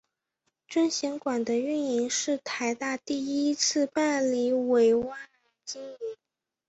[0.67, 5.29] 尊贤馆的营运是台大第一次办理委外
[5.63, 5.97] 经营。